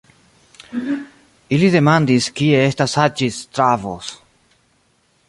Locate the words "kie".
2.39-2.63